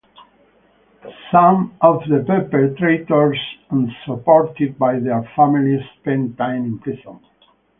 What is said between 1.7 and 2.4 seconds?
of the